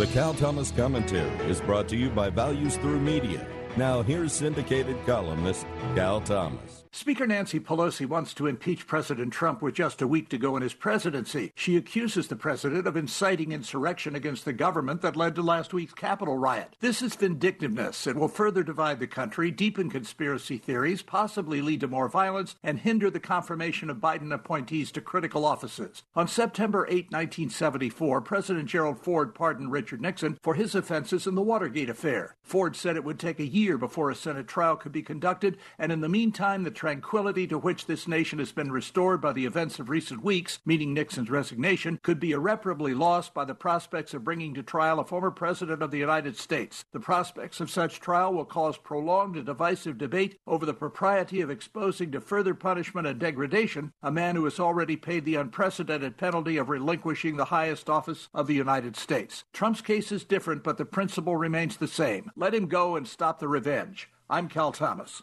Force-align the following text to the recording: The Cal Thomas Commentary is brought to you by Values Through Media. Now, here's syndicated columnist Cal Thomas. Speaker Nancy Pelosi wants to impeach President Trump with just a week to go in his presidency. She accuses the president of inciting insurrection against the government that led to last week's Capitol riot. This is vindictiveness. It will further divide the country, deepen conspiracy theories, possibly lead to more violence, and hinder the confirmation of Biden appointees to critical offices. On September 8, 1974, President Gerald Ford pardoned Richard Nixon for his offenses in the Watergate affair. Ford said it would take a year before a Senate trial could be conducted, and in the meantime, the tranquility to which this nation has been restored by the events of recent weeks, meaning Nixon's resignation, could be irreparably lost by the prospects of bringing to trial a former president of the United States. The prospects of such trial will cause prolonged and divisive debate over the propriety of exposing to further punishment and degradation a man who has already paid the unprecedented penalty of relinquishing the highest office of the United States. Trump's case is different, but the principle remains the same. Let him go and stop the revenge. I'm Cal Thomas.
The 0.00 0.06
Cal 0.06 0.32
Thomas 0.32 0.70
Commentary 0.70 1.28
is 1.46 1.60
brought 1.60 1.86
to 1.90 1.96
you 1.96 2.08
by 2.08 2.30
Values 2.30 2.78
Through 2.78 3.00
Media. 3.00 3.46
Now, 3.76 4.00
here's 4.00 4.32
syndicated 4.32 4.96
columnist 5.04 5.66
Cal 5.94 6.20
Thomas. 6.20 6.84
Speaker 6.92 7.26
Nancy 7.26 7.60
Pelosi 7.60 8.04
wants 8.04 8.34
to 8.34 8.48
impeach 8.48 8.86
President 8.86 9.32
Trump 9.32 9.62
with 9.62 9.74
just 9.74 10.02
a 10.02 10.08
week 10.08 10.28
to 10.28 10.38
go 10.38 10.56
in 10.56 10.62
his 10.62 10.74
presidency. 10.74 11.52
She 11.54 11.76
accuses 11.76 12.26
the 12.26 12.34
president 12.34 12.86
of 12.86 12.96
inciting 12.96 13.52
insurrection 13.52 14.16
against 14.16 14.44
the 14.44 14.52
government 14.52 15.00
that 15.02 15.14
led 15.14 15.36
to 15.36 15.42
last 15.42 15.72
week's 15.72 15.94
Capitol 15.94 16.36
riot. 16.36 16.74
This 16.80 17.00
is 17.00 17.14
vindictiveness. 17.14 18.08
It 18.08 18.16
will 18.16 18.28
further 18.28 18.64
divide 18.64 18.98
the 18.98 19.06
country, 19.06 19.52
deepen 19.52 19.88
conspiracy 19.88 20.58
theories, 20.58 21.02
possibly 21.02 21.62
lead 21.62 21.80
to 21.80 21.88
more 21.88 22.08
violence, 22.08 22.56
and 22.62 22.80
hinder 22.80 23.08
the 23.08 23.20
confirmation 23.20 23.88
of 23.88 23.98
Biden 23.98 24.34
appointees 24.34 24.90
to 24.92 25.00
critical 25.00 25.44
offices. 25.44 26.02
On 26.16 26.26
September 26.26 26.86
8, 26.88 27.12
1974, 27.12 28.20
President 28.22 28.68
Gerald 28.68 28.98
Ford 28.98 29.32
pardoned 29.32 29.70
Richard 29.70 30.00
Nixon 30.00 30.38
for 30.42 30.54
his 30.54 30.74
offenses 30.74 31.28
in 31.28 31.36
the 31.36 31.42
Watergate 31.42 31.88
affair. 31.88 32.34
Ford 32.42 32.74
said 32.74 32.96
it 32.96 33.04
would 33.04 33.20
take 33.20 33.38
a 33.38 33.46
year 33.46 33.78
before 33.78 34.10
a 34.10 34.16
Senate 34.16 34.48
trial 34.48 34.74
could 34.74 34.90
be 34.90 35.02
conducted, 35.02 35.56
and 35.78 35.92
in 35.92 36.00
the 36.00 36.08
meantime, 36.08 36.62
the 36.62 36.70
tranquility 36.70 37.46
to 37.46 37.58
which 37.58 37.86
this 37.86 38.08
nation 38.08 38.38
has 38.38 38.52
been 38.52 38.72
restored 38.72 39.20
by 39.20 39.32
the 39.32 39.46
events 39.46 39.78
of 39.78 39.88
recent 39.88 40.22
weeks, 40.22 40.58
meaning 40.64 40.92
Nixon's 40.92 41.30
resignation, 41.30 41.98
could 42.02 42.20
be 42.20 42.32
irreparably 42.32 42.94
lost 42.94 43.34
by 43.34 43.44
the 43.44 43.54
prospects 43.54 44.14
of 44.14 44.24
bringing 44.24 44.54
to 44.54 44.62
trial 44.62 45.00
a 45.00 45.04
former 45.04 45.30
president 45.30 45.82
of 45.82 45.90
the 45.90 45.98
United 45.98 46.36
States. 46.36 46.84
The 46.92 47.00
prospects 47.00 47.60
of 47.60 47.70
such 47.70 48.00
trial 48.00 48.32
will 48.32 48.44
cause 48.44 48.76
prolonged 48.76 49.36
and 49.36 49.46
divisive 49.46 49.98
debate 49.98 50.38
over 50.46 50.66
the 50.66 50.74
propriety 50.74 51.40
of 51.40 51.50
exposing 51.50 52.12
to 52.12 52.20
further 52.20 52.54
punishment 52.54 53.06
and 53.06 53.18
degradation 53.18 53.92
a 54.02 54.10
man 54.10 54.36
who 54.36 54.44
has 54.44 54.60
already 54.60 54.96
paid 54.96 55.24
the 55.24 55.36
unprecedented 55.36 56.16
penalty 56.16 56.56
of 56.56 56.68
relinquishing 56.68 57.36
the 57.36 57.46
highest 57.46 57.90
office 57.90 58.28
of 58.34 58.46
the 58.46 58.54
United 58.54 58.96
States. 58.96 59.44
Trump's 59.52 59.80
case 59.80 60.12
is 60.12 60.24
different, 60.24 60.62
but 60.62 60.78
the 60.78 60.84
principle 60.84 61.36
remains 61.36 61.76
the 61.76 61.88
same. 61.88 62.30
Let 62.36 62.54
him 62.54 62.66
go 62.66 62.96
and 62.96 63.06
stop 63.06 63.38
the 63.38 63.48
revenge. 63.48 64.08
I'm 64.28 64.48
Cal 64.48 64.72
Thomas. 64.72 65.22